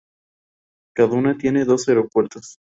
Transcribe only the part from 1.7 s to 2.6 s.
aeropuertos.